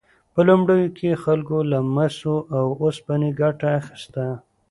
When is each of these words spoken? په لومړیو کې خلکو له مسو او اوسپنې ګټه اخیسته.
په 0.33 0.39
لومړیو 0.47 0.89
کې 0.97 1.21
خلکو 1.23 1.57
له 1.71 1.79
مسو 1.95 2.35
او 2.57 2.67
اوسپنې 2.83 3.29
ګټه 3.41 3.67
اخیسته. 3.79 4.25